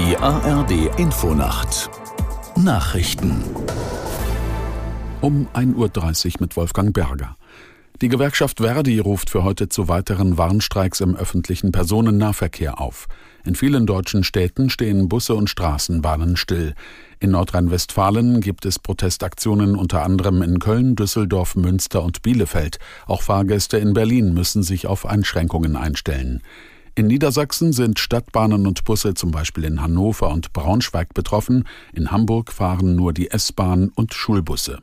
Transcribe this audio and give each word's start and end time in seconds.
Die 0.00 0.16
ARD 0.16 0.98
Infonacht 0.98 1.90
Nachrichten 2.56 3.44
um 5.20 5.46
1.30 5.52 6.26
Uhr 6.26 6.32
mit 6.40 6.56
Wolfgang 6.56 6.94
Berger. 6.94 7.36
Die 8.00 8.08
Gewerkschaft 8.08 8.60
Verdi 8.60 8.98
ruft 8.98 9.28
für 9.28 9.44
heute 9.44 9.68
zu 9.68 9.88
weiteren 9.88 10.38
Warnstreiks 10.38 11.00
im 11.00 11.16
öffentlichen 11.16 11.70
Personennahverkehr 11.70 12.80
auf. 12.80 13.08
In 13.44 13.54
vielen 13.54 13.84
deutschen 13.84 14.24
Städten 14.24 14.70
stehen 14.70 15.10
Busse 15.10 15.34
und 15.34 15.50
Straßenbahnen 15.50 16.38
still. 16.38 16.74
In 17.18 17.32
Nordrhein-Westfalen 17.32 18.40
gibt 18.40 18.64
es 18.64 18.78
Protestaktionen 18.78 19.76
unter 19.76 20.02
anderem 20.02 20.40
in 20.40 20.60
Köln, 20.60 20.96
Düsseldorf, 20.96 21.56
Münster 21.56 22.02
und 22.02 22.22
Bielefeld. 22.22 22.78
Auch 23.06 23.20
Fahrgäste 23.20 23.76
in 23.76 23.92
Berlin 23.92 24.32
müssen 24.32 24.62
sich 24.62 24.86
auf 24.86 25.04
Einschränkungen 25.04 25.76
einstellen. 25.76 26.40
In 27.00 27.06
Niedersachsen 27.06 27.72
sind 27.72 27.98
Stadtbahnen 27.98 28.66
und 28.66 28.84
Busse 28.84 29.14
zum 29.14 29.30
Beispiel 29.30 29.64
in 29.64 29.80
Hannover 29.80 30.28
und 30.28 30.52
Braunschweig 30.52 31.14
betroffen. 31.14 31.66
In 31.94 32.10
Hamburg 32.10 32.52
fahren 32.52 32.94
nur 32.94 33.14
die 33.14 33.30
S-Bahn 33.30 33.88
und 33.94 34.12
Schulbusse. 34.12 34.82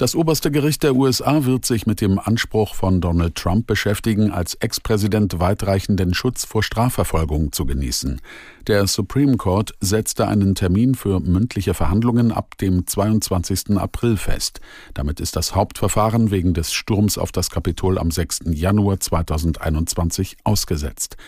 Das 0.00 0.14
oberste 0.14 0.50
Gericht 0.50 0.82
der 0.82 0.96
USA 0.96 1.44
wird 1.44 1.66
sich 1.66 1.86
mit 1.86 2.00
dem 2.00 2.18
Anspruch 2.18 2.74
von 2.74 3.02
Donald 3.02 3.34
Trump 3.34 3.66
beschäftigen, 3.66 4.30
als 4.30 4.54
Ex-Präsident 4.54 5.40
weitreichenden 5.40 6.14
Schutz 6.14 6.46
vor 6.46 6.62
Strafverfolgung 6.62 7.52
zu 7.52 7.66
genießen. 7.66 8.18
Der 8.66 8.86
Supreme 8.86 9.36
Court 9.36 9.74
setzte 9.80 10.26
einen 10.26 10.54
Termin 10.54 10.94
für 10.94 11.20
mündliche 11.20 11.74
Verhandlungen 11.74 12.32
ab 12.32 12.56
dem 12.56 12.86
22. 12.86 13.76
April 13.76 14.16
fest. 14.16 14.62
Damit 14.94 15.20
ist 15.20 15.36
das 15.36 15.54
Hauptverfahren 15.54 16.30
wegen 16.30 16.54
des 16.54 16.72
Sturms 16.72 17.18
auf 17.18 17.30
das 17.30 17.50
Kapitol 17.50 17.98
am 17.98 18.10
6. 18.10 18.44
Januar 18.46 19.00
2021 19.00 20.38
ausgesetzt. 20.44 21.18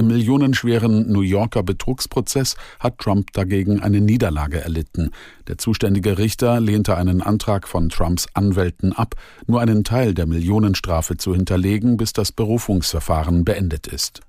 Im 0.00 0.06
millionenschweren 0.06 1.12
New 1.12 1.20
Yorker 1.20 1.62
Betrugsprozess 1.62 2.56
hat 2.78 2.96
Trump 2.96 3.34
dagegen 3.34 3.80
eine 3.80 4.00
Niederlage 4.00 4.58
erlitten. 4.58 5.10
Der 5.46 5.58
zuständige 5.58 6.16
Richter 6.16 6.58
lehnte 6.58 6.96
einen 6.96 7.20
Antrag 7.20 7.68
von 7.68 7.90
Trumps 7.90 8.26
Anwälten 8.32 8.94
ab, 8.94 9.14
nur 9.46 9.60
einen 9.60 9.84
Teil 9.84 10.14
der 10.14 10.24
Millionenstrafe 10.24 11.18
zu 11.18 11.34
hinterlegen, 11.34 11.98
bis 11.98 12.14
das 12.14 12.32
Berufungsverfahren 12.32 13.44
beendet 13.44 13.88
ist. 13.88 14.22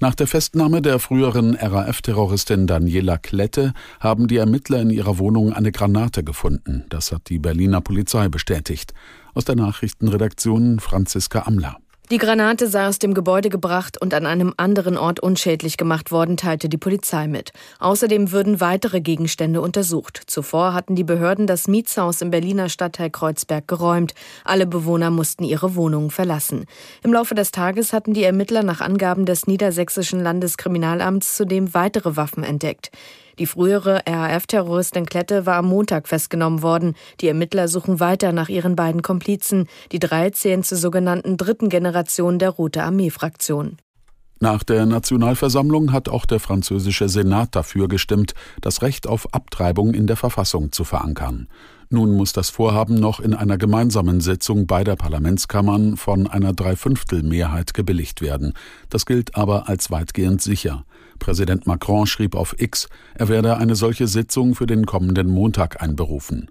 Nach 0.00 0.14
der 0.14 0.26
Festnahme 0.26 0.80
der 0.80 0.98
früheren 0.98 1.54
RAF-Terroristin 1.54 2.66
Daniela 2.66 3.18
Klette 3.18 3.74
haben 4.00 4.28
die 4.28 4.38
Ermittler 4.38 4.80
in 4.80 4.88
ihrer 4.88 5.18
Wohnung 5.18 5.52
eine 5.52 5.72
Granate 5.72 6.24
gefunden. 6.24 6.86
Das 6.88 7.12
hat 7.12 7.28
die 7.28 7.38
Berliner 7.38 7.82
Polizei 7.82 8.30
bestätigt. 8.30 8.94
Aus 9.34 9.44
der 9.44 9.56
Nachrichtenredaktion 9.56 10.80
Franziska 10.80 11.42
Amler. 11.42 11.81
Die 12.10 12.18
Granate 12.18 12.66
sei 12.66 12.88
aus 12.88 12.98
dem 12.98 13.14
Gebäude 13.14 13.48
gebracht 13.48 13.96
und 14.00 14.12
an 14.12 14.26
einem 14.26 14.52
anderen 14.56 14.98
Ort 14.98 15.20
unschädlich 15.20 15.76
gemacht 15.76 16.10
worden, 16.10 16.36
teilte 16.36 16.68
die 16.68 16.76
Polizei 16.76 17.26
mit. 17.26 17.52
Außerdem 17.78 18.32
würden 18.32 18.60
weitere 18.60 19.00
Gegenstände 19.00 19.60
untersucht. 19.60 20.20
Zuvor 20.26 20.74
hatten 20.74 20.94
die 20.94 21.04
Behörden 21.04 21.46
das 21.46 21.68
Mietshaus 21.68 22.20
im 22.20 22.30
Berliner 22.30 22.68
Stadtteil 22.68 23.08
Kreuzberg 23.08 23.66
geräumt. 23.66 24.14
Alle 24.44 24.66
Bewohner 24.66 25.10
mussten 25.10 25.44
ihre 25.44 25.74
Wohnungen 25.74 26.10
verlassen. 26.10 26.66
Im 27.02 27.12
Laufe 27.12 27.34
des 27.34 27.50
Tages 27.50 27.92
hatten 27.92 28.12
die 28.12 28.24
Ermittler 28.24 28.62
nach 28.62 28.80
Angaben 28.80 29.24
des 29.24 29.46
Niedersächsischen 29.46 30.20
Landeskriminalamts 30.20 31.36
zudem 31.36 31.72
weitere 31.72 32.16
Waffen 32.16 32.42
entdeckt. 32.42 32.90
Die 33.38 33.46
frühere 33.46 34.02
RAF-Terroristin 34.06 35.06
Klette 35.06 35.46
war 35.46 35.56
am 35.56 35.66
Montag 35.68 36.08
festgenommen 36.08 36.62
worden. 36.62 36.94
Die 37.20 37.28
Ermittler 37.28 37.68
suchen 37.68 38.00
weiter 38.00 38.32
nach 38.32 38.48
ihren 38.48 38.76
beiden 38.76 39.02
Komplizen. 39.02 39.68
Die 39.92 39.98
drei 39.98 40.30
zählen 40.30 40.62
zur 40.62 40.78
sogenannten 40.78 41.36
dritten 41.36 41.68
Generation 41.68 42.38
der 42.38 42.50
Rote 42.50 42.82
Armee-Fraktion. 42.82 43.78
Nach 44.42 44.64
der 44.64 44.86
Nationalversammlung 44.86 45.92
hat 45.92 46.08
auch 46.08 46.26
der 46.26 46.40
französische 46.40 47.08
Senat 47.08 47.54
dafür 47.54 47.86
gestimmt, 47.86 48.34
das 48.60 48.82
Recht 48.82 49.06
auf 49.06 49.32
Abtreibung 49.32 49.94
in 49.94 50.08
der 50.08 50.16
Verfassung 50.16 50.72
zu 50.72 50.82
verankern. 50.82 51.46
Nun 51.90 52.16
muss 52.16 52.32
das 52.32 52.50
Vorhaben 52.50 52.96
noch 52.96 53.20
in 53.20 53.34
einer 53.34 53.56
gemeinsamen 53.56 54.20
Sitzung 54.20 54.66
beider 54.66 54.96
Parlamentskammern 54.96 55.96
von 55.96 56.26
einer 56.26 56.54
Dreiviertelmehrheit 56.54 57.72
gebilligt 57.72 58.20
werden. 58.20 58.54
Das 58.88 59.06
gilt 59.06 59.36
aber 59.36 59.68
als 59.68 59.92
weitgehend 59.92 60.42
sicher. 60.42 60.86
Präsident 61.22 61.68
Macron 61.68 62.08
schrieb 62.08 62.34
auf 62.34 62.56
X, 62.58 62.88
er 63.14 63.28
werde 63.28 63.56
eine 63.56 63.76
solche 63.76 64.08
Sitzung 64.08 64.56
für 64.56 64.66
den 64.66 64.86
kommenden 64.86 65.30
Montag 65.30 65.80
einberufen. 65.80 66.50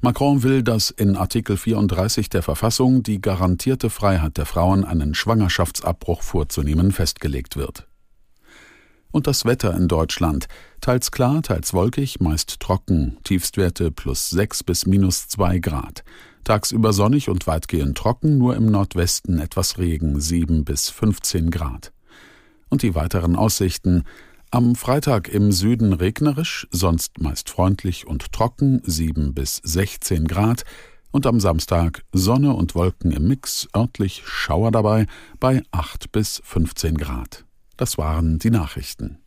Macron 0.00 0.42
will, 0.42 0.64
dass 0.64 0.90
in 0.90 1.14
Artikel 1.14 1.56
34 1.56 2.28
der 2.28 2.42
Verfassung 2.42 3.04
die 3.04 3.20
garantierte 3.20 3.88
Freiheit 3.88 4.36
der 4.36 4.46
Frauen, 4.46 4.84
einen 4.84 5.14
Schwangerschaftsabbruch 5.14 6.22
vorzunehmen, 6.22 6.90
festgelegt 6.90 7.54
wird. 7.54 7.86
Und 9.12 9.28
das 9.28 9.44
Wetter 9.44 9.76
in 9.76 9.86
Deutschland. 9.86 10.48
Teils 10.80 11.12
klar, 11.12 11.42
teils 11.42 11.72
wolkig, 11.72 12.18
meist 12.18 12.58
trocken, 12.58 13.16
Tiefstwerte 13.22 13.92
plus 13.92 14.30
6 14.30 14.64
bis 14.64 14.86
minus 14.86 15.28
2 15.28 15.60
Grad. 15.60 16.02
Tagsüber 16.42 16.92
sonnig 16.92 17.28
und 17.28 17.46
weitgehend 17.46 17.96
trocken, 17.96 18.38
nur 18.38 18.56
im 18.56 18.66
Nordwesten 18.66 19.38
etwas 19.38 19.78
Regen, 19.78 20.20
7 20.20 20.64
bis 20.64 20.90
15 20.90 21.52
Grad. 21.52 21.92
Und 22.70 22.82
die 22.82 22.94
weiteren 22.94 23.36
Aussichten. 23.36 24.04
Am 24.52 24.74
Freitag 24.74 25.28
im 25.28 25.52
Süden 25.52 25.92
regnerisch, 25.92 26.66
sonst 26.70 27.20
meist 27.20 27.50
freundlich 27.50 28.06
und 28.06 28.32
trocken, 28.32 28.80
7 28.84 29.34
bis 29.34 29.60
16 29.62 30.26
Grad. 30.26 30.64
Und 31.12 31.26
am 31.26 31.38
Samstag 31.40 32.02
Sonne 32.12 32.54
und 32.54 32.74
Wolken 32.74 33.12
im 33.12 33.28
Mix, 33.28 33.68
örtlich 33.76 34.22
Schauer 34.24 34.70
dabei, 34.70 35.06
bei 35.38 35.62
8 35.72 36.10
bis 36.10 36.40
15 36.44 36.96
Grad. 36.96 37.44
Das 37.76 37.98
waren 37.98 38.38
die 38.38 38.50
Nachrichten. 38.50 39.18